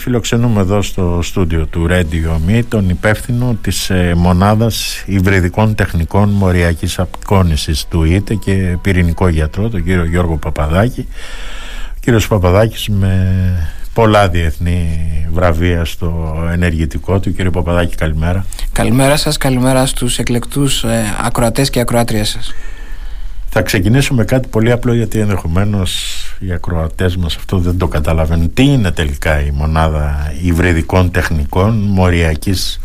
[0.00, 6.98] Φιλοξενούμε εδώ στο στούντιο του Radio Me τον υπεύθυνο της ε, μονάδας υβριδικών τεχνικών μοριακής
[6.98, 11.08] απεικόνησης του ΙΤΕ και πυρηνικό γιατρό, τον κύριο Γιώργο Παπαδάκη.
[11.90, 13.32] Ο κύριος Παπαδάκης με
[13.94, 14.88] πολλά διεθνή
[15.32, 17.32] βραβεία στο ενεργητικό του.
[17.32, 18.44] Κύριε Παπαδάκη καλημέρα.
[18.72, 22.54] Καλημέρα σας, καλημέρα στους εκλεκτούς ε, ακροατές και ακροάτριές σας.
[23.52, 28.52] Θα ξεκινήσουμε κάτι πολύ απλό γιατί ενδεχομένως οι ακροατές μας αυτό δεν το καταλαβαίνουν.
[28.54, 32.80] Τι είναι τελικά η μονάδα υβριδικών τεχνικών μοριακής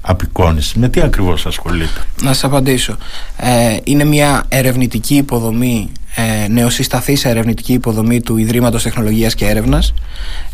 [0.00, 2.96] απεικόνησης, με τι ακριβώς ασχολείται; Να σας απαντήσω.
[3.36, 9.94] Ε, είναι μια ερευνητική υποδομή, ε, νεοσυσταθής ερευνητική υποδομή του Ιδρύματος Τεχνολογίας και Έρευνας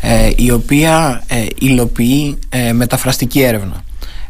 [0.01, 3.85] ε, η οποία ε, υλοποιεί ε, μεταφραστική έρευνα.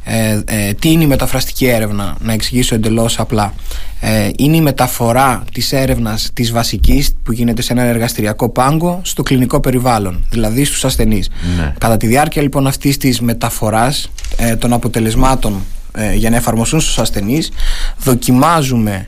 [0.04, 3.54] Ε, ε, τι είναι η μεταφραστική έρευνα, να εξηγήσω εντελώς απλά.
[4.00, 9.22] Ε, είναι η μεταφορά της έρευνας της βασικής που γίνεται σε ένα εργαστηριακό πάγκο στο
[9.22, 11.30] κλινικό περιβάλλον, δηλαδή στους ασθενείς.
[11.56, 11.74] Ναι.
[11.78, 16.98] Κατά τη διάρκεια λοιπόν αυτής της μεταφοράς ε, των αποτελεσμάτων ε, για να εφαρμοστούν στους
[16.98, 17.50] ασθενείς
[17.98, 19.06] δοκιμάζουμε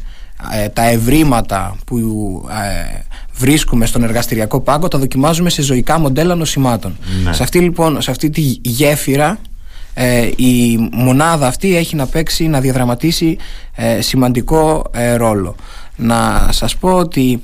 [0.73, 1.99] τα ευρήματα που
[3.35, 6.97] βρίσκουμε στον εργαστηριακό πάγκο τα δοκιμάζουμε σε ζωικά μοντέλα νοσημάτων.
[7.25, 7.33] Ναι.
[7.33, 9.39] Σε αυτή λοιπόν, σε αυτή τη γέφυρα
[9.95, 13.37] ε, η μονάδα αυτή έχει να παίξει, να διαδραματίσει
[13.75, 15.55] ε, σημαντικό ε, ρόλο.
[15.97, 17.43] Να σας πω ότι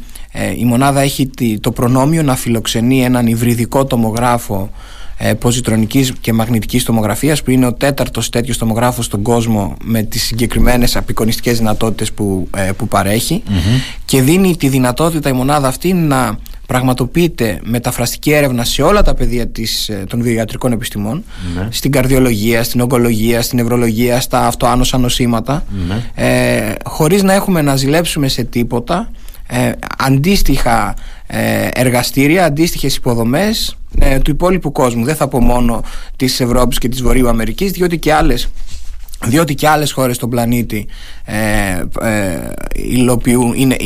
[0.57, 4.71] η μονάδα έχει το προνόμιο να φιλοξενεί έναν υβριδικό τομογράφο
[5.39, 10.97] ποζιτρονικής και μαγνητικής τομογραφίας που είναι ο τέταρτος τέτοιος τομογράφος στον κόσμο με τις συγκεκριμένες
[10.97, 13.43] απεικονιστικές δυνατότητες που, που παρεχει
[14.05, 16.39] και δίνει τη δυνατότητα η μονάδα αυτή να
[16.71, 21.25] πραγματοποιείται μεταφραστική έρευνα σε όλα τα πεδία της, ε, των βιοιατρικών επιστημών
[21.57, 21.69] ναι.
[21.71, 26.27] στην καρδιολογία, στην ογκολογία, στην νευρολογία, στα αυτοάνωσα νοσήματα ναι.
[26.27, 29.11] ε, χωρίς να έχουμε να ζηλέψουμε σε τίποτα
[29.47, 30.95] ε, αντίστοιχα
[31.27, 35.05] ε, εργαστήρια, αντίστοιχες υποδομές ε, του υπόλοιπου κόσμου.
[35.05, 35.83] Δεν θα πω μόνο
[36.17, 38.49] της Ευρώπης και της Βορείου Αμερικής διότι και άλλες
[39.27, 40.87] διότι και άλλες χώρες στον πλανήτη
[41.25, 41.37] ε,
[42.01, 42.53] ε,
[43.55, 43.77] είναι,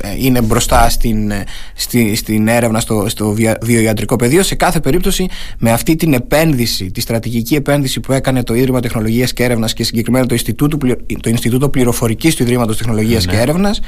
[0.00, 1.32] ε, είναι μπροστά στην,
[1.74, 5.28] στη, στην έρευνα στο, στο βιοιατρικό πεδίο σε κάθε περίπτωση
[5.58, 9.84] με αυτή την επένδυση, τη στρατηγική επένδυση που έκανε το Ίδρυμα Τεχνολογίας και Έρευνας και
[9.84, 10.76] συγκεκριμένα το Ινστιτούτο,
[11.20, 13.32] το Ινστιτούτο Πληροφορικής του Ιδρύματος Τεχνολογίας ναι.
[13.32, 13.80] και Έρευνας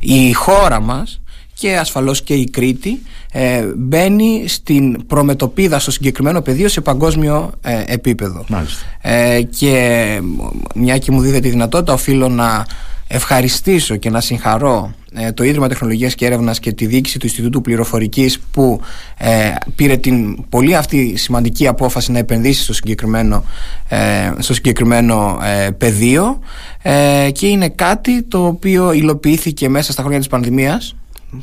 [0.00, 1.20] η χώρα μας
[1.60, 7.82] και ασφαλώς και η Κρήτη ε, μπαίνει στην προμετωπίδα στο συγκεκριμένο πεδίο σε παγκόσμιο ε,
[7.86, 8.44] επίπεδο.
[9.00, 10.20] Ε, και
[10.74, 12.66] μια και μου δίδεται τη δυνατότητα οφείλω να
[13.06, 17.60] ευχαριστήσω και να συγχαρώ ε, το Ίδρυμα Τεχνολογίας και Έρευνας και τη διοίκηση του Ινστιτούτου
[17.60, 18.80] Πληροφορικής που
[19.18, 23.44] ε, πήρε την πολύ αυτή σημαντική απόφαση να επενδύσει στο συγκεκριμένο,
[23.88, 25.38] ε, στο συγκεκριμένο
[25.78, 26.38] πεδίο
[27.32, 30.94] και είναι κάτι το οποίο υλοποιήθηκε μέσα στα χρόνια της πανδημίας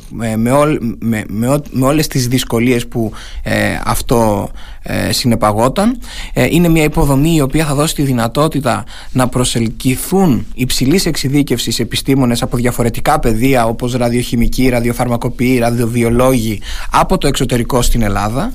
[0.08, 0.50] με, με,
[0.98, 1.24] με,
[1.70, 3.12] με, όλες τις δυσκολίες που
[3.42, 4.50] ε, αυτό
[4.82, 6.00] ε, συνεπαγόταν
[6.32, 12.42] ε, είναι μια υποδομή η οποία θα δώσει τη δυνατότητα να προσελκυθούν υψηλής εξειδίκευσης επιστήμονες
[12.42, 16.60] από διαφορετικά πεδία όπως ραδιοχημική, ραδιοφαρμακοποιοί, ραδιοβιολόγοι
[16.90, 18.52] από το εξωτερικό στην Ελλάδα.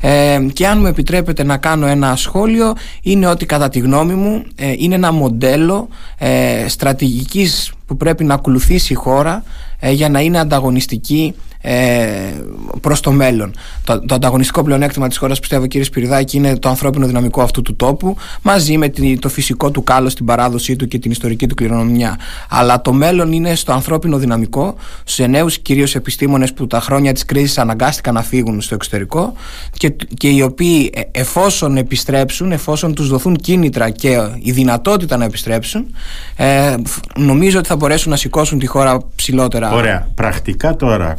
[0.00, 4.44] Ε, και αν μου επιτρέπετε να κάνω ένα σχόλιο είναι ότι κατά τη γνώμη μου
[4.78, 5.88] είναι ένα μοντέλο
[6.18, 9.42] ε, στρατηγικής που πρέπει να ακολουθήσει η χώρα
[9.78, 11.34] ε, για να είναι ανταγωνιστική
[11.68, 12.32] ε,
[12.80, 13.54] προς το μέλλον.
[13.84, 17.76] Το, το ανταγωνιστικό πλεονέκτημα της χώρας, πιστεύω, κύριε Σπυριδάκη, είναι το ανθρώπινο δυναμικό αυτού του
[17.76, 21.54] τόπου, μαζί με την, το φυσικό του κάλος, την παράδοσή του και την ιστορική του
[21.54, 22.18] κληρονομιά.
[22.48, 24.74] Αλλά το μέλλον είναι στο ανθρώπινο δυναμικό,
[25.04, 29.32] σε νέους κυρίως επιστήμονες που τα χρόνια της κρίσης αναγκάστηκαν να φύγουν στο εξωτερικό
[29.72, 35.24] και, και οι οποίοι ε, εφόσον επιστρέψουν, εφόσον τους δοθούν κίνητρα και η δυνατότητα να
[35.24, 35.94] επιστρέψουν,
[36.36, 36.74] ε,
[37.16, 39.72] νομίζω ότι θα μπορέσουν να σηκώσουν τη χώρα ψηλότερα.
[39.72, 40.08] Ωραία.
[40.14, 41.16] Πρακτικά τώρα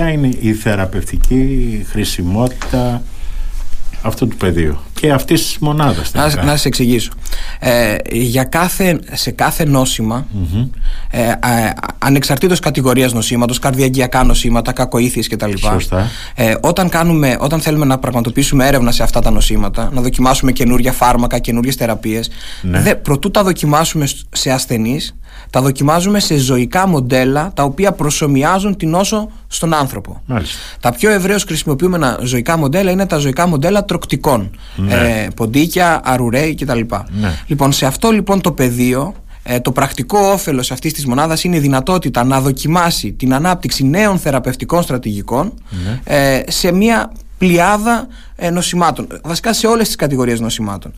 [0.00, 3.02] ποια είναι η θεραπευτική χρησιμότητα
[4.02, 6.12] αυτού του πεδίου και αυτής της μονάδας.
[6.12, 7.10] Να, να σα εξηγήσω.
[7.58, 10.68] Ε, για κάθε, σε κάθε νόσημα, mm-hmm.
[11.10, 11.34] ε, ε,
[11.98, 15.52] ανεξαρτήτως κατηγορίας νοσήματος, καρδιαγγειακά νοσήματα, κακοήθειες κτλ.
[16.34, 20.92] Ε, όταν, κάνουμε, όταν θέλουμε να πραγματοποιήσουμε έρευνα σε αυτά τα νοσήματα, να δοκιμάσουμε καινούργια
[20.92, 22.30] φάρμακα, καινούργιες θεραπείες,
[22.62, 22.94] ναι.
[22.94, 25.14] προτού τα δοκιμάσουμε σε ασθενείς,
[25.50, 30.22] τα δοκιμάζουμε σε ζωικά μοντέλα τα οποία προσωμιάζουν την νόσο στον άνθρωπο.
[30.26, 30.58] Μάλιστα.
[30.80, 34.50] Τα πιο ευρέως χρησιμοποιούμενα ζωικά μοντέλα είναι τα ζωικά μοντέλα τροκτικών.
[34.76, 34.94] Ναι.
[34.94, 36.80] Ε, ποντίκια, αρουρέι κτλ.
[37.20, 37.32] Ναι.
[37.46, 41.60] Λοιπόν, σε αυτό λοιπόν το πεδίο ε, το πρακτικό όφελος αυτής της μονάδας είναι η
[41.60, 45.52] δυνατότητα να δοκιμάσει την ανάπτυξη νέων θεραπευτικών στρατηγικών
[45.84, 46.00] ναι.
[46.04, 49.06] ε, σε μια πλειάδα ε, νοσημάτων.
[49.22, 50.92] Βασικά σε όλες τις κατηγορίες νοσημάτων.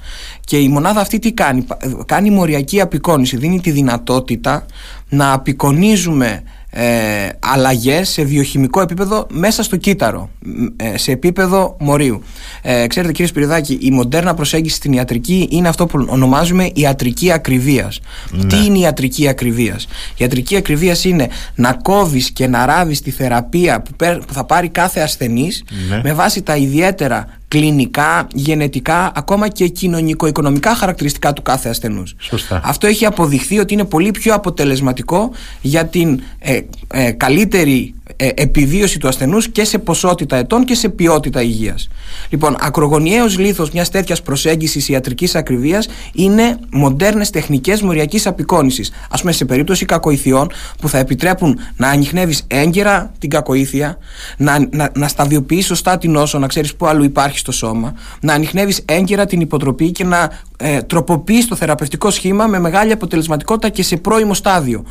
[0.45, 1.67] Και η μονάδα αυτή τι κάνει;
[2.07, 3.37] Κάνει μοριακή απεικόνηση.
[3.37, 4.67] Δίνει τη δυνατότητα
[5.09, 6.43] να απεικονίζουμε
[6.75, 10.31] ε, αλλαγές σε βιοχημικό επίπεδο μέσα στο κύτταρο,
[10.77, 12.23] ε, σε επίπεδο μορίου.
[12.63, 18.01] Ε, ξέρετε κύριε Σπυριδάκη, η μοντέρνα προσέγγιση στην ιατρική είναι αυτό που ονομάζουμε ιατρική ακριβίας.
[18.31, 18.45] Ναι.
[18.45, 23.11] Τι είναι η ιατρική ακριβίας; Η ιατρική ακριβίας είναι να κόβεις και να ράβεις τη
[23.11, 23.83] θεραπεία
[24.27, 26.01] που θα πάρει κάθε ασθενής ναι.
[26.05, 32.15] με βάση τα ιδιαίτερα κλινικά, γενετικά, ακόμα και κοινωνικο-οικονομικά χαρακτηριστικά του κάθε ασθενούς.
[32.63, 36.61] Αυτό έχει αποδειχθεί ότι είναι πολύ πιο αποτελεσματικό για την ε,
[36.93, 41.89] ε, καλύτερη ε, επιβίωση του ασθενούς και σε ποσότητα ετών και σε ποιότητα υγείας.
[42.29, 48.93] Λοιπόν, ακρογωνιαίος λίθος μιας τέτοιας προσέγγισης ιατρικής ακριβίας είναι μοντέρνες τεχνικές μοριακής απεικόνησης.
[49.11, 50.51] Ας πούμε σε περίπτωση κακοηθειών
[50.81, 53.99] που θα επιτρέπουν να ανοιχνεύεις έγκαιρα την κακοήθεια,
[54.37, 58.33] να, να, να σταδιοποιείς σωστά την όσο, να ξέρεις πού αλλού υπάρχει στο σώμα, να
[58.33, 63.83] ανοιχνεύεις έγκαιρα την υποτροπή και να ε, τροποποιείς το θεραπευτικό σχήμα με μεγάλη αποτελεσματικότητα και
[63.83, 64.85] σε πρώιμο στάδιο.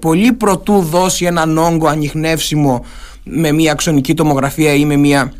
[0.00, 2.84] πολύ προτού δώσει έναν όγκο ανοιχνεύσιμο
[3.24, 5.32] με μια αξονική τομογραφία ή με μια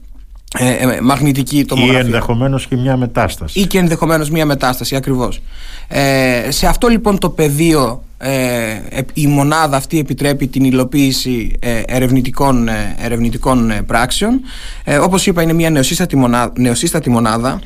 [0.58, 2.02] ε, ε, μαγνητική τομογραφία.
[2.02, 3.60] Ή ενδεχομένως και μια μετάσταση.
[3.60, 5.42] Ή και ενδεχομένως μια μετάσταση, ακριβώς.
[5.88, 8.80] Ε, σε αυτό λοιπόν το πεδίο ε,
[9.14, 14.40] η μονάδα αυτή επιτρέπει την υλοποίηση ε, ερευνητικών, ε, ερευνητικών πράξεων.
[14.84, 17.60] Ε, όπως είπα είναι μια νεοσύστατη μονάδα, νεοσύστατη μονάδα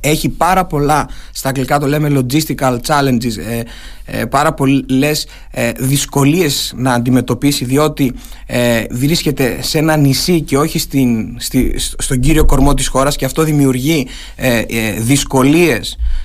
[0.00, 3.62] έχει πάρα πολλά, στα αγγλικά το λέμε logistical challenges, ε,
[4.10, 8.14] ε, πάρα πολλές ε, δυσκολίες να αντιμετωπίσει διότι
[8.46, 13.24] ε, βρίσκεται σε ένα νησί και όχι στην, στη, στον κύριο κορμό της χώρας και
[13.24, 14.06] αυτό δημιουργεί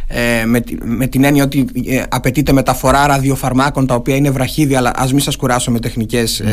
[0.07, 1.65] ε, δυσκολίες με, με την έννοια ότι
[2.09, 6.43] απαιτείται μεταφορά ραδιοφαρμάκων τα οποία είναι βραχίδια αλλά ας μην σας κουράσω με τεχνικές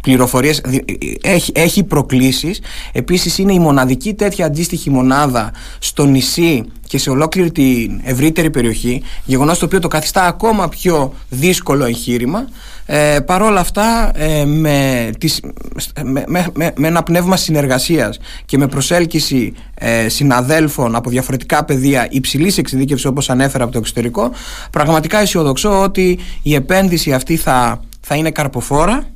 [0.00, 0.62] πληροφορίες.
[1.22, 2.60] Έχει, έχει προκλήσεις.
[2.92, 9.02] Επίσης είναι η μοναδική τέτοια αντίστοιχη μονάδα στο νησί και σε ολόκληρη την ευρύτερη περιοχή,
[9.24, 12.48] γεγονός το οποίο το καθιστά ακόμα πιο δύσκολο εγχείρημα.
[12.86, 15.40] Ε, παρόλα αυτά, ε, με, τις,
[16.02, 22.58] με, με, με, ένα πνεύμα συνεργασίας και με προσέλκυση ε, συναδέλφων από διαφορετικά πεδία υψηλής
[22.58, 24.30] εξειδίκευσης όπως ανέφερα από το εξωτερικό,
[24.70, 29.06] πραγματικά αισιοδοξώ ότι η επένδυση αυτή θα, θα είναι καρποφόρα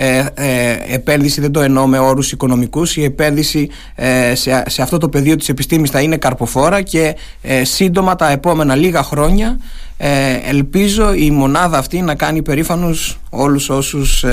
[0.00, 2.96] ε, ε, επένδυση δεν το εννοώ με όρους οικονομικούς.
[2.96, 7.64] Η επένδυση ε, σε, σε αυτό το πεδίο της επιστήμης θα είναι καρποφόρα και ε,
[7.64, 9.58] σύντομα τα επόμενα λίγα χρόνια
[9.96, 14.24] ε, ελπίζω η μονάδα αυτή να κάνει περήφανους όλους όσους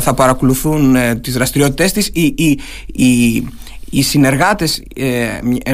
[0.00, 2.10] θα παρακολουθούν τις δραστηριότητες της.
[2.12, 3.48] Η, η, η,
[3.94, 5.28] οι συνεργάτες ε,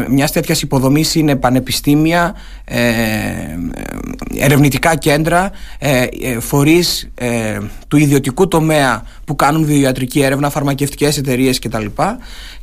[0.09, 2.35] μιας τέτοιας υποδομής είναι πανεπιστήμια,
[2.65, 2.83] ε,
[4.39, 11.59] ερευνητικά κέντρα, ε, ε φορείς ε, του ιδιωτικού τομέα που κάνουν βιοιατρική έρευνα, φαρμακευτικές εταιρείες
[11.59, 11.85] κτλ.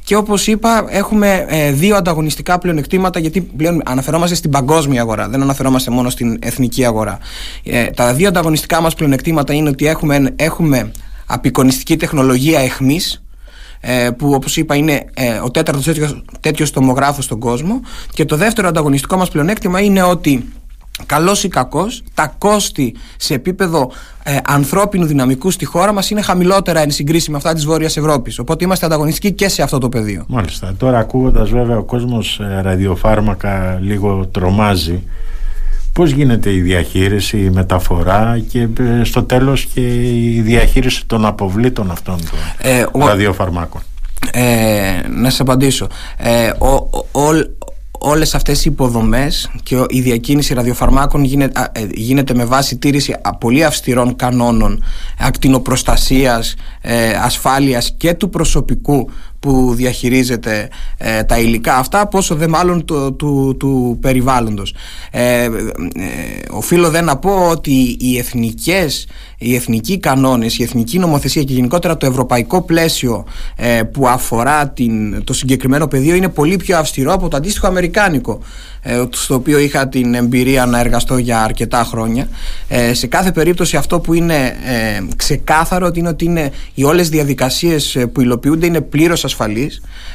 [0.04, 5.92] Και όπως είπα έχουμε δύο ανταγωνιστικά πλεονεκτήματα γιατί πλέον αναφερόμαστε στην παγκόσμια αγορά, δεν αναφερόμαστε
[5.92, 7.19] μόνο στην εθνική αγορά.
[7.96, 10.92] τα δύο ανταγωνιστικά μας πλεονεκτήματα είναι ότι έχουμε, έχουμε
[11.25, 13.25] απεικονιστική τεχνολογία εχμής ε,
[14.18, 18.68] που όπως είπα είναι ε, ο τέταρτος τέτοιος, τέτοιος τομογράφος στον κόσμο και το δεύτερο
[18.68, 20.54] ανταγωνιστικό μας πλεονέκτημα είναι ότι
[21.06, 23.92] καλός ή κακός, τα κόστη σε επίπεδο
[24.24, 28.40] ε, ανθρώπινου δυναμικού στη χώρα μας είναι χαμηλότερα εν συγκρίση με αυτά της Βόρειας Ευρώπης.
[28.40, 30.26] Οπότε είμαστε ανταγωνιστικοί και σε αυτό το πεδίο.
[30.28, 30.74] Μάλιστα.
[30.78, 35.04] Τώρα ακούγοντας βέβαια ο κόσμος ραδιοφάρμακα λίγο τρομάζει
[35.95, 39.81] Πώς γίνεται η διαχείριση, η μεταφορά και ε, στο τέλος και
[40.33, 42.39] η διαχείριση των αποβλήτων αυτών των
[42.71, 43.81] ε, ραδιοφαρμάκων;
[44.31, 45.88] Ε, να σας απαντήσω.
[46.18, 46.74] Ε, ο,
[47.12, 47.30] ο,
[48.00, 53.64] όλες αυτές οι υποδομές και η διακίνηση ραδιοφαρμάκων γίνεται, ε, γίνεται με βάση τήρηση πολύ
[53.64, 54.83] αυστηρών κανόνων
[55.19, 56.56] ακτινοπροστασίας,
[57.23, 59.09] ασφάλειας και του προσωπικού
[59.45, 64.75] που διαχειρίζεται ε, τα υλικά αυτά πόσο δε μάλλον του, του, του περιβάλλοντος
[65.11, 65.49] ε, ε,
[66.49, 71.97] οφείλω δεν να πω ότι οι εθνικές οι εθνικοί κανόνες, η εθνική νομοθεσία και γενικότερα
[71.97, 73.25] το ευρωπαϊκό πλαίσιο
[73.56, 78.40] ε, που αφορά την, το συγκεκριμένο πεδίο είναι πολύ πιο αυστηρό από το αντίστοιχο αμερικάνικο
[78.81, 82.28] ε, στο οποίο είχα την εμπειρία να εργαστώ για αρκετά χρόνια.
[82.68, 87.97] Ε, σε κάθε περίπτωση αυτό που είναι ε, ξεκάθαρο είναι ότι είναι οι όλες διαδικασίες
[88.14, 89.34] που υλοποιούνται είναι πλήρως ασφαλείς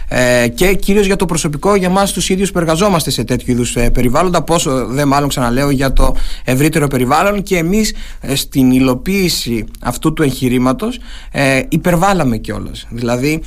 [0.09, 3.77] ε, και κυρίως για το προσωπικό για μας τους ίδιους που εργαζόμαστε σε τέτοιου είδους
[3.77, 9.65] ε, περιβάλλοντα πόσο δεν μάλλον ξαναλέω για το ευρύτερο περιβάλλον και εμείς ε, στην υλοποίηση
[9.81, 10.99] αυτού του εγχειρήματος
[11.31, 12.87] ε, υπερβάλαμε κιόλας.
[12.91, 13.43] δηλαδή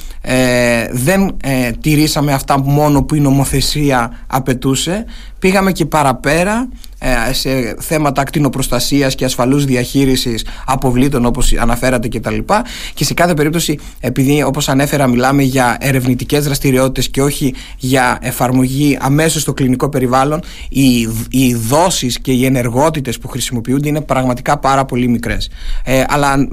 [0.92, 1.38] δεν
[1.82, 5.06] τηρήσαμε αυτά μόνο που η νομοθεσία απαιτούσε
[5.44, 6.68] πήγαμε και παραπέρα
[7.00, 12.66] ε, σε θέματα ακτινοπροστασίας και ασφαλούς διαχείρισης αποβλήτων όπως αναφέρατε και τα λοιπά.
[12.94, 18.98] Και σε κάθε περίπτωση επειδή όπως ανέφερα μιλάμε για ερευνητικές δραστηριότητες και όχι για εφαρμογή
[19.02, 24.86] αμέσως στο κλινικό περιβάλλον οι, οι δόσεις και οι ενεργότητες που χρησιμοποιούνται είναι πραγματικά πάρα
[24.86, 25.50] πολύ μικρές.
[25.84, 26.48] Ε, αλλά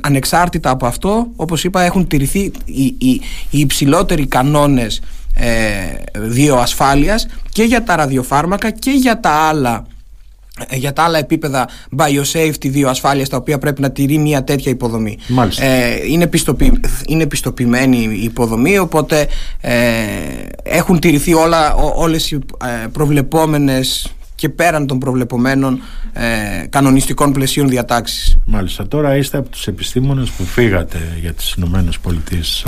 [0.00, 5.04] ανεξάρτητα από αυτό όπως είπα έχουν τηρηθεί οι, οι, οι υψηλότεροι κανόνες ε,
[6.28, 9.86] βιοασφάλειας και για τα ραδιοφάρμακα και για τα άλλα
[10.68, 15.18] ε, για τα άλλα επίπεδα biosafety βιοασφάλειας τα οποία πρέπει να τηρεί μια τέτοια υποδομή.
[15.58, 19.28] Ε, είναι, πιστοποιη, είναι πιστοποιημένη η υποδομή οπότε
[19.60, 19.74] ε,
[20.62, 25.80] έχουν τηρηθεί όλα, ό, όλες οι ε, προβλεπόμενες και πέραν των προβλεπομένων
[26.12, 28.38] ε, κανονιστικών πλαισίων διατάξεις.
[28.44, 28.88] Μάλιστα.
[28.88, 32.64] Τώρα είστε από τους επιστήμονες που φύγατε για τις Ηνωμένες Πολιτείες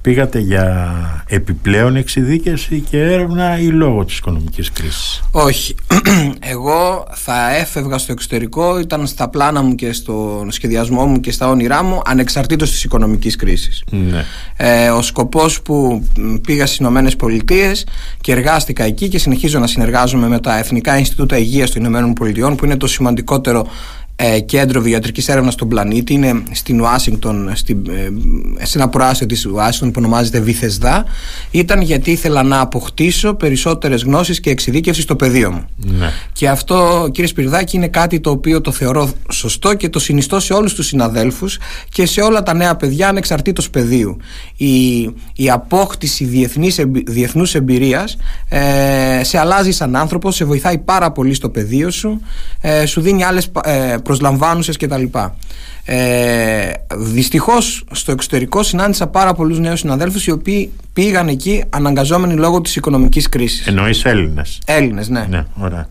[0.00, 5.74] πήγατε για επιπλέον εξειδίκευση και έρευνα ή λόγω της οικονομικής κρίσης; Όχι
[6.54, 11.48] εγώ θα έφευγα στο εξωτερικό ήταν στα πλάνα μου και στο σχεδιασμό μου και στα
[11.48, 14.24] όνειρά μου ανεξαρτήτως της οικονομικής κρίσης ναι.
[14.56, 16.06] ε, ο σκοπός που
[16.46, 17.86] πήγα στις Ηνωμένες Πολιτείες
[18.20, 22.56] και εργάστηκα εκεί και συνεχίζω να συνεργάζομαι με τα Εθνικά Ινστιτούτα Υγείας των Ηνωμένων Πολιτειών
[22.56, 23.97] που είναι το σημαντικότερο ε,
[24.46, 26.12] κέντρο βιατρικής έρευνας στον πλανήτη.
[26.12, 27.82] Είναι στην Ουάσιγκτον στην,
[28.58, 31.04] ε, σε ένα προάστιο της Ουάσιγκτον που ονομάζεται Βυθεσδά
[31.50, 35.64] ήταν γιατί ήθελα να αποκτήσω περισσότερες γνώσεις και εξειδίκευση στο πεδίο μου.
[35.76, 36.10] Ναι.
[36.32, 40.52] και αυτό κύριε Σπυρδάκη είναι κάτι το οποίο το θεωρώ σωστό και το συνιστώ σε
[40.52, 41.58] όλους τους συναδέλφους
[41.88, 44.16] και σε όλα τα νέα παιδιά ανεξαρτήτως πεδίου.
[44.56, 45.00] Η,
[45.34, 48.16] η απόκτηση διεθνής, διεθνούς εμπειρίας
[48.48, 52.20] ε, σε αλλάζει σαν άνθρωπο σε βοηθάει πάρα πολύ στο πεδίο σου
[52.60, 55.04] ε, σου δίνει άλλες ε, προσλαμβάνουσες κτλ.
[55.84, 62.60] Ε, Δυστυχώς στο εξωτερικό συνάντησα πάρα πολλούς νέους συναδέλφους οι οποίοι πήγαν εκεί αναγκαζόμενοι λόγω
[62.60, 63.66] της οικονομικής κρίσης.
[63.66, 64.58] Εννοείς Έλληνες.
[64.66, 65.26] Έλληνες, ναι.
[65.30, 65.88] ναι ωραία.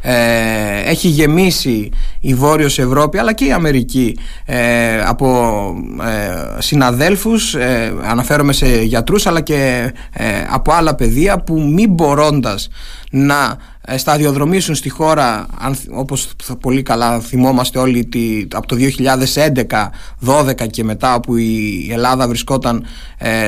[0.00, 5.54] Ε, έχει γεμίσει η Βόρειος Ευρώπη αλλά και η Αμερική ε, από
[6.02, 12.68] ε, συναδέλφους ε, αναφέρομαι σε γιατρούς αλλά και ε, από άλλα παιδεία που μη μπορώντας
[13.10, 13.56] να
[13.96, 15.46] σταδιοδρομήσουν στη χώρα
[15.90, 16.28] όπως
[16.60, 18.08] πολύ καλά θυμόμαστε όλοι
[18.52, 18.76] από το
[20.20, 22.84] 2011-12 και μετά που η Ελλάδα βρισκόταν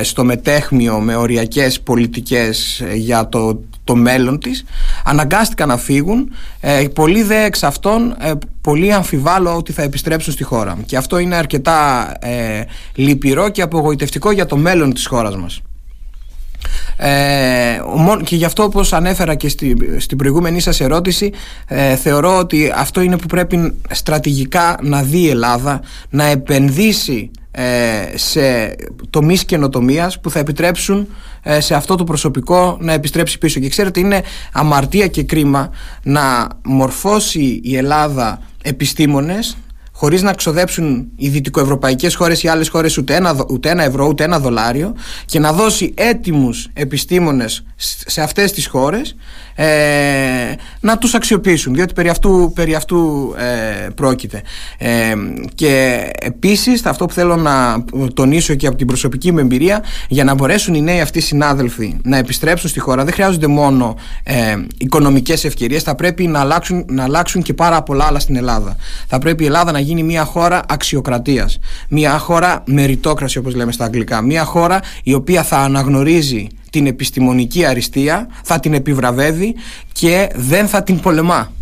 [0.02, 4.64] στο μετέχμιο με οριακές πολιτικές για το το μέλλον της.
[5.04, 6.30] Αναγκάστηκαν να φύγουν.
[6.60, 11.18] Ε, πολλοί δε εξ αυτών ε, πολύ αμφιβάλλω ότι θα επιστρέψουν στη χώρα και αυτό
[11.18, 12.62] είναι αρκετά ε,
[12.94, 15.62] λυπηρό και απογοητευτικό για το μέλλον της χώρας μας.
[16.96, 17.80] Ε,
[18.24, 21.32] και γι' αυτό όπως ανέφερα και στη, στην προηγούμενη σας ερώτηση
[21.66, 27.47] ε, θεωρώ ότι αυτό είναι που πρέπει στρατηγικά να δει η Ελλάδα να επενδύσει ε,
[28.14, 28.76] σε
[29.10, 31.08] τομείς καινοτομίας που θα επιτρέψουν
[31.42, 33.60] ε, σε αυτό το προσωπικό να επιστρέψει πίσω.
[33.60, 34.22] Και ξέρετε, είναι
[34.52, 35.70] αμαρτία και κρίμα
[36.02, 39.56] να μορφώσει η Ελλάδα επιστήμονες
[39.92, 44.24] χωρίς να ξοδέψουν οι δυτικοευρωπαϊκές χώρες ή άλλες χώρες ούτε ένα, ούτε ένα ευρώ ούτε
[44.24, 47.64] ένα δολάριο και να δώσει έτοιμους επιστήμονες
[48.06, 49.16] σε αυτές τις χώρες
[49.54, 49.66] ε,
[50.80, 54.42] να τους αξιοποιήσουν διότι περί αυτού, περί αυτού ε, πρόκειται.
[54.78, 55.14] Ε,
[55.54, 60.34] και επίσης αυτό που θέλω να τονίσω και από την προσωπική μου εμπειρία για να
[60.34, 65.82] μπορέσουν οι νέοι αυτοί συνάδελφοι να επιστρέψουν στη χώρα δεν χρειάζονται μόνο ε, οικονομικές ευκαιρίες
[65.82, 68.76] θα πρέπει να αλλάξουν, να αλλάξουν και πάρα πολλά άλλα στην Ελλάδα.
[69.06, 71.58] Θα πρέπει η Ελλάδα να γίνει μια χώρα αξιοκρατίας
[71.88, 77.64] μια χώρα μεριτόκραση όπως λέμε στα αγγλικά μια χώρα η οποία θα αναγνωρίζει την επιστημονική
[77.64, 79.54] αριστεία, θα την επιβραβεύει
[79.92, 81.52] και δεν θα την πολεμά.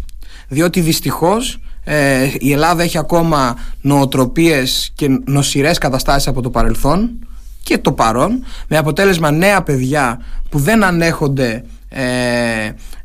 [0.48, 7.10] Διότι δυστυχώς ε, η Ελλάδα έχει ακόμα νοοτροπίες και νοσηρές καταστάσεις από το παρελθόν
[7.62, 12.04] και το παρόν με αποτέλεσμα νέα παιδιά που δεν ανέχονται ε,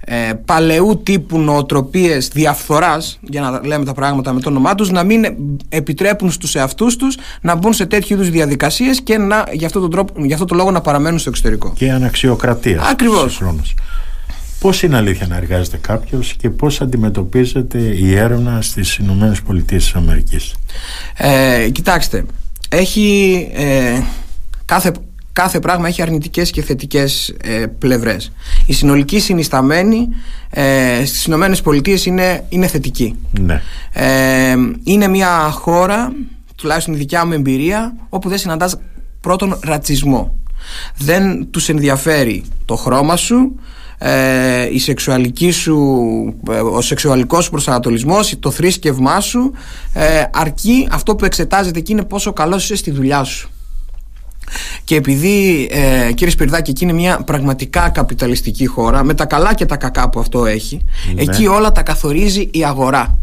[0.05, 5.03] ε, παλαιού τύπου νοοτροπίες διαφθοράς για να λέμε τα πράγματα με το όνομά τους να
[5.03, 5.25] μην
[5.69, 9.89] επιτρέπουν στους εαυτούς τους να μπουν σε τέτοιου είδους διαδικασίες και να, για, αυτό τον
[9.89, 11.73] τρόπο, για αυτό το λόγο να παραμένουν στο εξωτερικό.
[11.75, 13.41] Και αναξιοκρατίας ακριβώς.
[14.59, 19.93] Πώς είναι αλήθεια να εργάζεται κάποιος και πώς αντιμετωπίζεται η έρευνα στις Ηνωμένες Πολιτείες της
[19.95, 20.55] Αμερικής;
[21.17, 22.25] Ε, Κοιτάξτε,
[22.69, 24.01] έχει ε,
[24.65, 24.91] κάθε
[25.33, 28.31] κάθε πράγμα έχει αρνητικές και θετικές ε, πλευρές.
[28.65, 30.07] Η συνολική συνισταμένη
[30.49, 33.15] ε, στις Ηνωμένες Πολιτείες είναι, είναι θετική.
[33.39, 33.61] Ναι.
[33.93, 36.13] Ε, είναι μια χώρα,
[36.55, 38.77] τουλάχιστον η δικιά μου εμπειρία, όπου δεν συναντάς
[39.21, 40.35] πρώτον ρατσισμό.
[40.97, 43.55] Δεν τους ενδιαφέρει το χρώμα σου,
[43.97, 45.77] ε, η σεξουαλική σου,
[46.51, 49.51] ε, ο σεξουαλικός σου προσανατολισμός, το θρήσκευμά σου,
[49.93, 53.49] ε, αρκεί αυτό που εξετάζεται εκεί είναι πόσο καλός είσαι στη δουλειά σου.
[54.83, 59.65] Και επειδή ε, κύριε Σπυρδάκη εκεί είναι μια πραγματικά καπιταλιστική χώρα με τα καλά και
[59.65, 61.21] τα κακά που αυτό έχει ναι.
[61.21, 63.19] εκεί όλα τα καθορίζει η αγορά.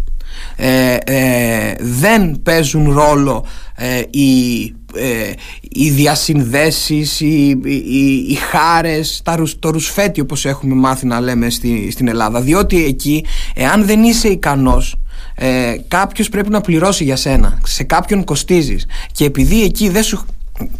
[0.56, 4.62] Ε, ε, δεν παίζουν ρόλο ε, οι,
[4.94, 11.50] ε, οι διασυνδέσεις, οι, οι, οι χάρες, τα, το ρουσφέτι όπως έχουμε μάθει να λέμε
[11.50, 12.40] στη, στην Ελλάδα.
[12.40, 14.96] Διότι εκεί εάν δεν είσαι ικανός
[15.34, 17.58] ε, κάποιος πρέπει να πληρώσει για σένα.
[17.64, 18.86] Σε κάποιον κοστίζεις.
[19.12, 20.24] Και επειδή εκεί δεν σου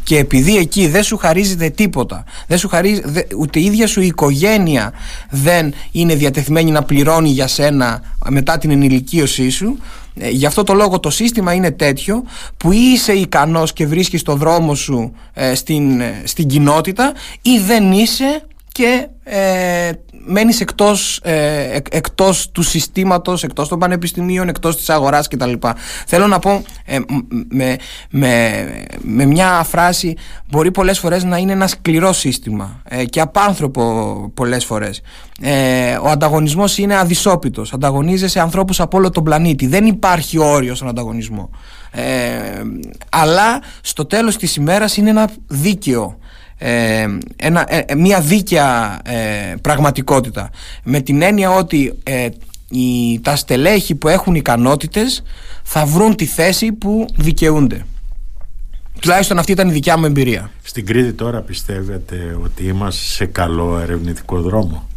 [0.04, 3.02] και επειδή εκεί δεν σου χαρίζεται τίποτα, δεν σου χαρίζει,
[3.38, 4.92] ούτε η ίδια σου η οικογένεια
[5.30, 9.78] δεν είναι διατεθειμένη να πληρώνει για σένα μετά την ενηλικίωσή σου,
[10.14, 12.25] ε, γι' αυτό το λόγο το σύστημα είναι τέτοιο
[12.56, 17.92] που είσαι ικανός και βρίσκεις το δρόμο σου ε, στην, ε, στην κοινότητα ή δεν
[17.92, 18.42] είσαι
[18.73, 19.90] και ε,
[20.26, 25.52] μένεις εκτός, ε, εκτός του συστήματος, εκτός των πανεπιστημίων, εκτός της αγοράς κτλ.
[26.06, 26.99] Θέλω να πω ε,
[27.49, 27.76] με,
[28.11, 28.64] με,
[29.02, 30.16] με μια φράση
[30.50, 33.82] μπορεί πολλές φορές να είναι ένα σκληρό σύστημα ε, και απάνθρωπο
[34.35, 35.00] πολλές φορές.
[35.40, 40.88] Ε, ο ανταγωνισμός είναι αδυσόπιτος, ανταγωνίζεσαι ανθρώπους από όλο τον πλανήτη, δεν υπάρχει όριο στον
[40.88, 41.50] ανταγωνισμό.
[41.90, 42.62] Ε,
[43.08, 46.18] αλλά στο τέλος της ημέρας είναι ένα δίκαιο
[46.58, 50.50] ε, ένα, ε, μια δίκαια ε, πραγματικότητα.
[50.82, 52.28] Με την έννοια ότι ε,
[52.68, 55.22] οι, τα στελέχη που έχουν ικανότητες
[55.62, 57.84] θα βρουν τη θέση που δικαιούνται.
[59.00, 60.50] Τουλάχιστον αυτή ήταν η δικιά μου εμπειρία.
[60.62, 64.88] Στην Κρήτη τώρα πιστεύετε ότι είμαστε σε καλό ερευνητικό δρόμο;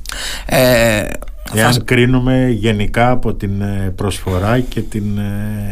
[0.46, 1.04] Ε,
[1.54, 1.80] Εάν θα...
[1.86, 3.52] κρίνουμε γενικά από την
[3.96, 5.20] προσφορά και την,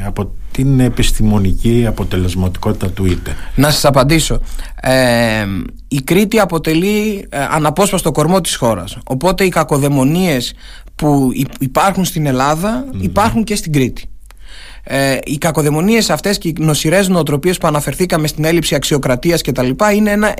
[0.05, 3.35] από την επιστημονική αποτελεσματικότητα του ΙΤΕ.
[3.55, 4.41] Να σας απαντήσω.
[4.81, 5.45] Ε,
[5.87, 8.97] η Κρήτη αποτελεί ε, αναπόσπαστο κορμό της χώρας.
[9.05, 10.53] Οπότε οι κακοδαιμονίες
[10.95, 14.09] που υπάρχουν στην ελλαδα υπάρχουν και στην Κρήτη.
[14.91, 19.63] Ε, οι κακοδαιμονίες αυτές και οι νοσηρές νοοτροπίες που αναφερθήκαμε στην έλλειψη αξιοκρατίας και τα
[19.63, 20.33] λοιπά είναι ένα,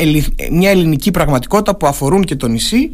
[0.52, 2.92] μια ελληνική πραγματικότητα που αφορούν και το νησί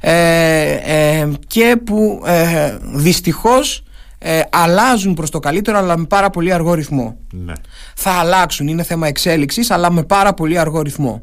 [0.00, 3.82] ε, ε και που ε, δυστυχώς
[4.18, 7.16] ε, αλλάζουν προς το καλύτερο αλλά με πάρα πολύ αργό ρυθμό.
[7.30, 7.52] Ναι.
[7.94, 11.22] Θα αλλάξουν, είναι θέμα εξέλιξης αλλά με πάρα πολύ αργό ρυθμό.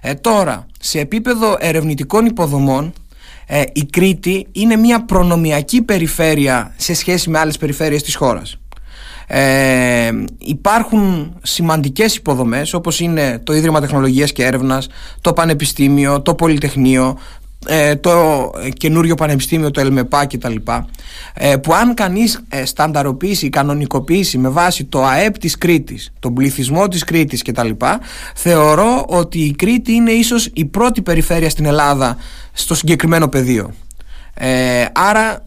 [0.00, 2.92] Ε, τώρα, σε επίπεδο ερευνητικών υποδομών
[3.46, 8.56] ε, η Κρήτη είναι μια προνομιακή περιφέρεια σε σχέση με άλλες περιφέρειες της χώρας.
[9.26, 14.88] Ε, υπάρχουν σημαντικές υποδομές όπως είναι το Ίδρυμα Τεχνολογίας και Έρευνας,
[15.20, 17.18] το Πανεπιστήμιο, το Πολυτεχνείο,
[17.66, 20.54] ε, το καινούριο πανεπιστήμιο, το ΕΛΜΕΠΑ κτλ.
[21.34, 26.88] Ε, που αν κανείς ε, στανταροποιήσει, κανονικοποιήσει με βάση το ΑΕΠ της Κρήτης, τον πληθυσμό
[26.88, 27.70] της Κρήτης κτλ.
[28.34, 32.16] Θεωρώ ότι η Κρήτη είναι ίσως η πρώτη περιφέρεια στην Ελλάδα
[32.52, 33.72] στο συγκεκριμένο πεδίο.
[34.34, 35.46] Ε, άρα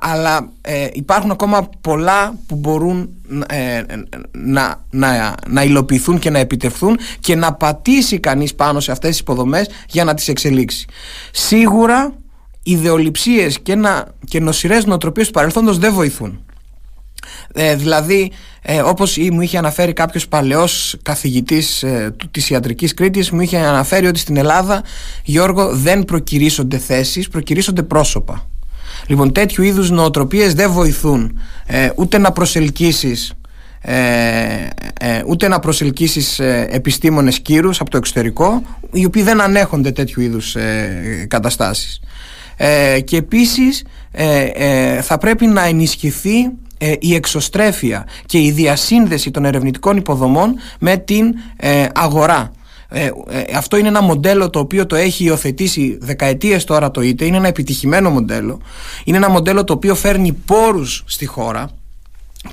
[0.00, 3.08] αλλά ε, υπάρχουν ακόμα πολλά που μπορούν
[3.46, 3.82] ε,
[4.30, 9.18] να, να, να υλοποιηθούν και να επιτευχθούν και να πατήσει κανείς πάνω σε αυτές τις
[9.18, 10.86] υποδομές για να τις εξελίξει.
[11.30, 12.12] Σίγουρα
[12.62, 16.44] ιδεολειψίες και, να, και νοσηρές νοοτροπίες του παρελθόντος δεν βοηθούν.
[17.54, 23.40] Ε, δηλαδή ε, όπως μου είχε αναφέρει κάποιος παλαιός καθηγητής ε, της ιατρικής Κρήτης μου
[23.40, 24.82] είχε αναφέρει ότι στην Ελλάδα
[25.24, 28.46] Γιώργο δεν προκυρήσονται θέσεις προκυρήσονται πρόσωπα
[29.06, 33.32] Λοιπόν, τέτοιου είδους νοοτροπίες δεν βοηθούν ε, ούτε να προσελκύσεις
[33.84, 34.68] ε,
[35.00, 38.62] ε, ούτε να προσελκύσεις ε, επιστήμονες κύρους από το εξωτερικό
[38.92, 42.00] οι οποίοι δεν ανέχονται τέτοιου είδους ε, καταστάσεις.
[43.04, 43.84] Και επίσης
[45.00, 46.50] θα πρέπει να ενισχυθεί
[46.98, 51.34] η εξωστρέφεια και η διασύνδεση των ερευνητικών υποδομών με την
[51.94, 52.50] αγορά
[52.92, 57.24] ε, ε, αυτό είναι ένα μοντέλο το οποίο το έχει υιοθετήσει δεκαετίες τώρα το ΙΤΕ
[57.24, 58.60] είναι ένα επιτυχημένο μοντέλο.
[59.04, 61.70] Είναι ένα μοντέλο το οποίο φέρνει πόρους στη χώρα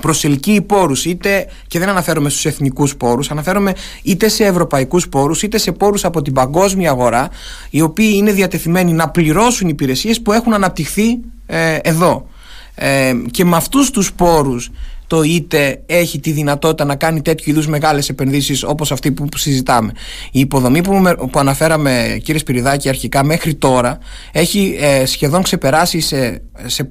[0.01, 3.73] προσελκύει πόρους είτε και δεν αναφέρομαι στους εθνικούς πόρους αναφέρομαι
[4.03, 7.29] είτε σε ευρωπαϊκούς πόρους είτε σε πόρους από την παγκόσμια αγορά
[7.69, 12.27] οι οποίοι είναι διατεθειμένοι να πληρώσουν υπηρεσίες που έχουν αναπτυχθεί ε, εδώ.
[12.75, 14.69] Ε, και με αυτούς τους πόρους
[15.09, 19.91] το είτε έχει τη δυνατότητα να κάνει τέτοιου είδους μεγάλες επενδύσεις όπως αυτή που συζητάμε.
[20.31, 23.97] Η υποδομή που, που αναφέραμε, κύριε Σπυριδάκη, αρχικά μέχρι τώρα
[24.31, 26.89] έχει ε, σχεδόν ξεπεράσει σε, σε,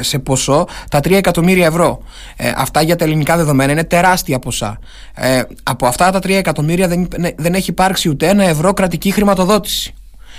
[0.00, 2.02] σε, ποσό τα 3 εκατομμύρια ευρώ.
[2.36, 4.78] Ε, αυτά για τα ελληνικά δεδομένα είναι τεράστια ποσά.
[5.14, 9.94] Ε, από αυτά τα 3 εκατομμύρια δεν, δεν έχει υπάρξει ούτε ένα ευρώ κρατική χρηματοδότηση.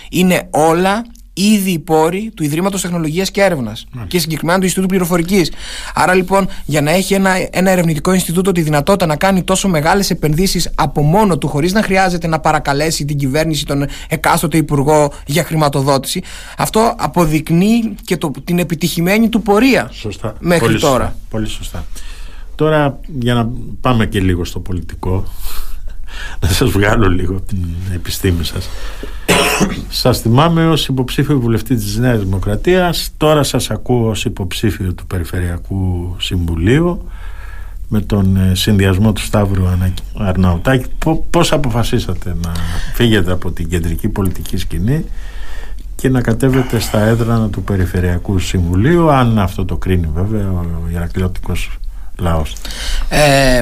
[0.10, 5.52] Είναι όλα ήδη οι πόροι του Ιδρύματος Τεχνολογίας και Έρευνας και συγκεκριμένα του Ινστιτούτου Πληροφορικής.
[5.93, 10.10] Άρα λοιπόν, για να έχει ένα, ένα ερευνητικό Ινστιτούτο τη δυνατότητα να κάνει τόσο μεγάλες
[10.10, 15.43] επενδύσεις από μόνο του, χωρίς να χρειάζεται να παρακαλέσει την κυβέρνηση, τον εκάστοτε υπουργό για
[15.43, 16.22] χρηματοδότηση,
[16.58, 20.36] αυτό αποδεικνύει και το, την επιτυχημένη του πορεία σωστά.
[20.39, 21.04] μέχρι Πολύ τώρα.
[21.04, 21.19] Σωστά.
[21.30, 21.86] Πολύ σωστά.
[22.56, 23.50] Τώρα, για να
[23.82, 25.26] πάμε και λίγο στο πολιτικό.
[26.40, 28.70] Να σας βγάλω λίγο την επιστήμη σας.
[29.90, 36.16] σας θυμάμαι ως υποψήφιο βουλευτή της Νέας Δημοκρατίας, τώρα σας ακούω ως υποψήφιο του Περιφερειακού
[36.20, 37.08] Συμβουλίου
[37.88, 39.64] με τον ε, συνδυασμό του Σταύρου
[40.18, 40.86] Αρναουτάκη.
[41.30, 42.52] Πώς αποφασίσατε να
[42.94, 45.06] φύγετε από την κεντρική πολιτική σκηνή
[45.96, 51.78] και να κατέβετε στα έδρανα του Περιφερειακού Συμβουλίου αν αυτό το κρίνει βέβαια ο Ηρακλειώτικος
[52.20, 52.56] λαός;
[53.10, 53.62] Ε,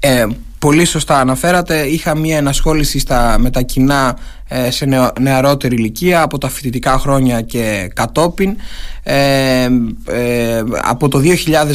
[0.00, 0.26] ε,
[0.62, 1.80] πολύ σωστά αναφέρατε.
[1.82, 7.40] Είχα μία ενασχόληση στα, με τα κοινά ε, σε νεαρότερη ηλικία από τα φοιτητικά χρόνια
[7.40, 8.56] και κατόπιν.
[9.02, 9.68] Ε,
[10.10, 11.20] ε, από το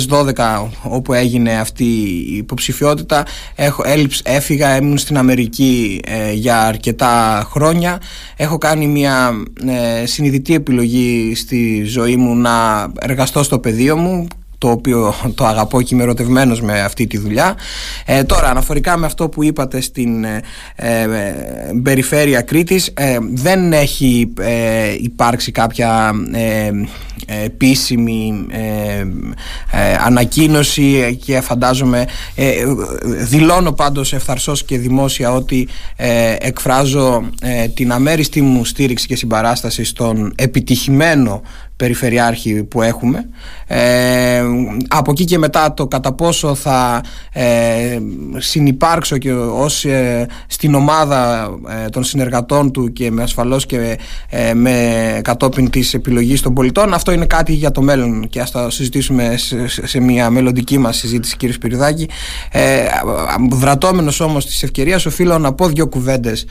[0.10, 1.84] 2012 όπου έγινε αυτή
[2.30, 3.84] η υποψηφιότητα έχω,
[4.23, 6.02] έφυγα, έμεινε στην Αμερική
[6.34, 8.02] για αρκετά χρόνια.
[8.36, 9.32] Έχω κάνει μια
[10.04, 15.96] συνειδητή επιλογή στη ζωή μου να εργαστώ στο πεδίο μου το οποίο το αγαπώ και
[15.96, 17.56] είμαι ερωτευμένος με αυτή τη δουλειά.
[18.06, 20.41] Ε, τώρα, αναφορικά με αυτό που είπατε στην ε,
[20.76, 21.08] ε
[21.84, 26.12] περιφέρεια Κρήτης, ε, δεν έχει ε, υπάρξει κάποια
[27.43, 28.46] επίσημη
[30.06, 32.06] ανακοίνωση και φαντάζομαι
[33.04, 35.67] δηλώνω πάντως ευθαρσός και δημόσια ότι
[36.39, 37.30] εκφράζω
[37.74, 41.41] την αμέριστη μου στήριξη και συμπαράσταση στον επιτυχημένο
[41.77, 43.25] περιφερειάρχη που έχουμε.
[43.67, 44.43] Ε,
[44.87, 47.01] από εκεί και μετά το κατά πόσο θα
[47.33, 47.99] ε,
[48.37, 51.49] συνυπάρξω και ως ε, στην ομάδα
[51.85, 56.93] ε, των συνεργατών του και με ασφαλώς και ε, με κατόπιν της επιλογής των πολιτών
[56.93, 58.29] αυτό είναι κάτι για το μέλλον.
[58.29, 59.35] Και ας το συζητήσουμε
[59.83, 62.09] σε, μια μελλοντική μας συζήτηση κύριε Σπυριδάκη.
[62.51, 62.85] Ε,
[63.51, 66.45] δρατώμενος όμως της ευκαιρίας οφείλω να πω δύο κουβέντες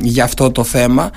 [0.00, 1.10] για αυτό το θέμα.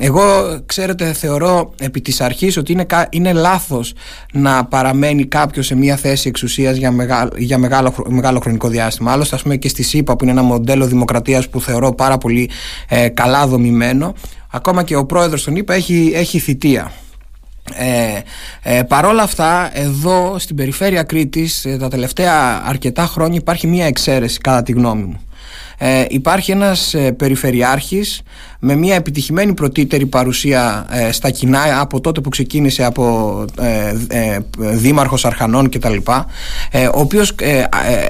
[0.00, 0.22] Εγώ
[0.66, 3.92] ξέρετε θεωρώ επί της αρχής ότι είναι, είναι λάθος
[4.32, 9.12] να παραμένει κάποιος σε μια θέση εξουσίας για, μεγάλο, για μεγάλο, μεγάλο χρονικό διάστημα.
[9.12, 12.50] Άλλωστε, ας πούμε και στη ΣΥΠΑ που είναι ένα μοντέλο δημοκρατίας που θεωρώ πάρα πολύ
[12.88, 14.14] ε, καλά δομημένο,
[14.50, 16.92] ακόμα και ο πρόεδρος των ΗΠΑ έχει, έχει θητεία.
[17.74, 18.20] Ε,
[18.62, 24.38] ε, παρόλα αυτά εδώ στην περιφέρεια Κρήτης ε, τα τελευταία αρκετά χρόνια υπάρχει μια εξαίρεση
[24.38, 25.20] κατά τη γνώμη μου
[25.82, 28.22] ε, υπάρχει ένας ε, περιφερειάρχης
[28.58, 34.38] με μια επιτυχημένη πρωτήτερη παρουσία ε, στα κοινά από τότε που ξεκίνησε από ε, ε,
[34.58, 35.96] δήμαρχος Αρχανών κτλ.
[36.70, 37.34] Ε, ο οποίος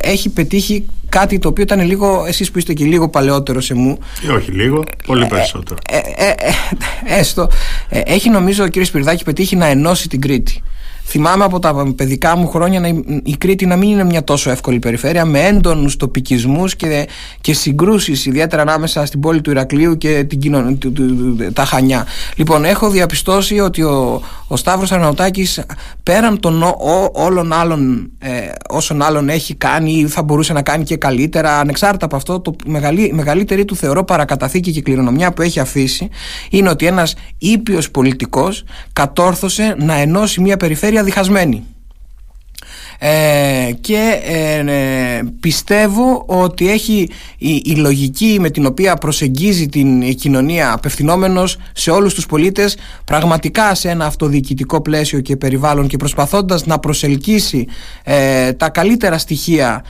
[0.00, 3.98] έχει πετύχει κάτι το οποίο ήταν λίγο, εσείς που είστε και λίγο παλαιότερο σε μου.
[4.37, 5.78] Όχι λίγο, πολύ περισσότερο.
[7.18, 7.50] έστω
[7.88, 10.62] έχει νομίζω ο κύριος Σπυρδάκη πετύχει να ενώσει την Κρήτη
[11.12, 12.88] Θυμάμαι από τα παιδικά μου χρόνια να,
[13.25, 17.09] η Κρήτη να μην είναι μια τόσο εύκολη περιφέρεια με έντονους τοπικισμούς και,
[17.40, 20.79] και συγκρούσεις ιδιαίτερα ανάμεσα στην πόλη του Ηρακλείου και την κοινωνία,
[21.53, 22.07] τα Χανιά.
[22.37, 25.61] Λοιπόν, έχω διαπιστώσει ότι ο, ο Σταύρος Αρναουτάκης
[26.03, 28.29] πέραν των ό, όλων άλλων ε,
[28.68, 32.57] όσων άλλων έχει κάνει ή θα μπορούσε να κάνει και καλύτερα ανεξάρτητα από αυτό το
[32.66, 36.09] μεγαλύ, μεγαλύτερη του θεωρώ παρακαταθήκη και κληρονομιά που έχει αφήσει
[36.51, 41.65] είναι ότι ένας ήπιος πολιτικός κατόρθωσε να ενώσει μια περιφέρεια διχασμένη.
[43.03, 47.09] Ε, και ε, ε, πιστεύω ότι έχει
[47.39, 53.89] η, λογική με την οποία προσεγγίζει την κοινωνία απευθυνόμενος σε όλους τους πολίτες πραγματικά σε
[53.89, 57.67] ένα αυτοδιοικητικό πλαίσιο και περιβάλλον και προσπαθώντας να προσελκύσει
[58.57, 59.85] τα καλύτερα στοιχεία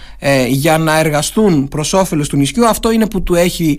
[0.49, 3.79] για να εργαστούν προς όφελος του νησιού αυτό είναι που του έχει,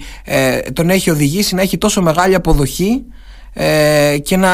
[0.74, 3.04] τον έχει οδηγήσει να έχει τόσο μεγάλη αποδοχή
[3.54, 4.50] ε, και, να,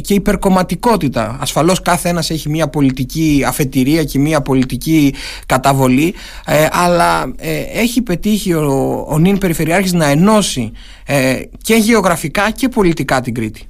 [0.00, 1.36] και υπερκομματικότητα.
[1.40, 5.14] Ασφαλώς κάθε ένας έχει μια πολιτική αφετηρία και μια πολιτική
[5.46, 6.14] καταβολή
[6.46, 10.72] ε, αλλά ε, έχει πετύχει ο, ο νυν Περιφερειάρχης να ενώσει
[11.06, 13.68] ε, και γεωγραφικά και πολιτικά την Κρήτη.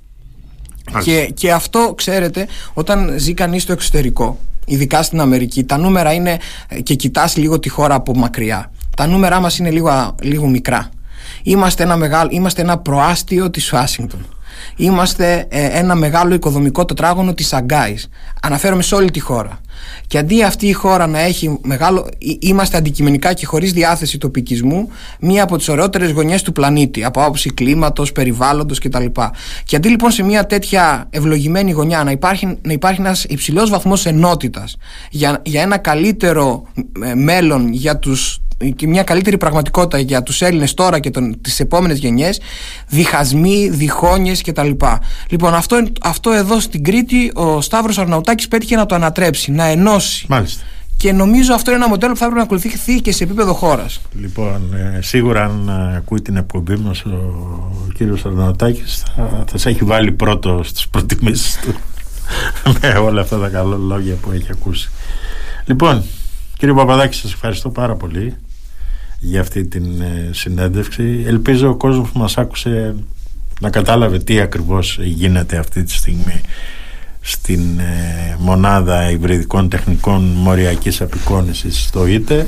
[1.02, 6.38] Και, και αυτό ξέρετε όταν ζει κανείς στο εξωτερικό ειδικά στην Αμερική τα νούμερα είναι
[6.82, 10.90] και κοιτάς λίγο τη χώρα από μακριά τα νούμερά μας είναι λίγο, λίγο μικρά
[11.42, 14.26] Είμαστε ένα, μεγάλο, είμαστε ένα προάστιο της Ουάσιγκτον
[14.76, 18.08] Είμαστε ε, ένα μεγάλο οικοδομικό τετράγωνο της Αγκάης.
[18.42, 19.60] Αναφέρομαι σε όλη τη χώρα.
[20.06, 22.08] Και αντί αυτή η χώρα να έχει μεγάλο.
[22.38, 24.88] είμαστε αντικειμενικά και χωρίς διάθεση τοπικισμού,
[25.20, 29.04] μία από τις ωραιότερες γωνιές του πλανήτη, από άποψη κλίματος, περιβάλλοντος κτλ.
[29.64, 34.06] Και αντί λοιπόν σε μία τέτοια ευλογημένη γωνιά να υπάρχει, να υπάρχει ένας υψηλός βαθμός
[34.06, 34.76] ενότητας
[35.10, 36.66] για, για ένα καλύτερο
[37.02, 38.40] ε, μέλλον για τους
[38.76, 42.40] και μια καλύτερη πραγματικότητα για τους Έλληνες τώρα και τον, τις επόμενες γενιές
[42.88, 44.70] διχασμοί, διχόνιες κτλ.
[45.28, 50.26] Λοιπόν αυτό, αυτό εδώ στην Κρήτη ο Σταύρος Αρναουτάκης πέτυχε να το ανατρέψει, να ενώσει
[50.28, 50.64] Μάλιστα.
[50.96, 54.00] Και νομίζω αυτό είναι ένα μοντέλο που θα έπρεπε να ακολουθηθεί και σε επίπεδο χώρας.
[54.20, 59.58] Λοιπόν, ε, σίγουρα αν ε, ακούει την εκπομπή μας ο, ο κύριος Αρναουτάκης θα, θα
[59.58, 61.74] σε έχει βάλει πρώτο στις προτιμήσεις του
[62.80, 64.90] με όλα αυτά τα καλά λόγια που έχει ακούσει.
[65.64, 66.02] Λοιπόν,
[66.58, 68.34] κύριε Παπαδάκη, σας ευχαριστώ πάρα πολύ
[69.28, 71.24] για αυτή την ε, συνέντευξη.
[71.26, 72.94] Ελπίζω ο κόσμος που μας άκουσε
[73.60, 76.40] να κατάλαβε τι ακριβώς γίνεται αυτή τη στιγμή
[77.20, 82.46] στην ε, μονάδα υβριδικών τεχνικών μοριακής απεικόνησης στο ΙΤΕ.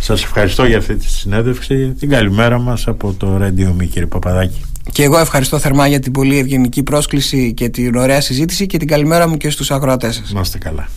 [0.00, 1.88] Σας ευχαριστώ για αυτή τη συνέντευξη.
[1.98, 4.64] Την καλημέρα μας από το Radio Me κύριε Παπαδάκη.
[4.92, 8.88] Και εγώ ευχαριστώ θερμά για την πολύ ευγενική πρόσκληση και την ωραία συζήτηση και την
[8.88, 10.32] καλημέρα μου και στους ακροατές σας.
[10.32, 10.88] Να είστε καλά.